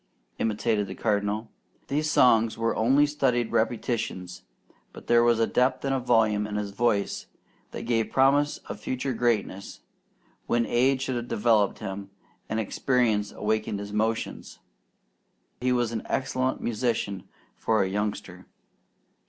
[0.39, 1.51] imitated the Cardinal.
[1.87, 4.41] These songs were only studied repetitions,
[4.93, 7.27] but there was a depth and volume in his voice
[7.69, 9.81] that gave promise of future greatness,
[10.47, 12.09] when age should have developed him,
[12.49, 14.57] and experience awakened his emotions.
[15.59, 17.25] He was an excellent musician
[17.55, 18.47] for a youngster.